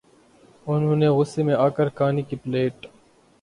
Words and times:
انھوں 0.67 0.95
نے 0.95 1.07
غصے 1.09 1.43
میں 1.43 1.55
آ 1.55 1.67
کر 1.77 1.89
کھانے 1.97 2.21
کی 2.29 2.35
پلیٹ 2.43 2.73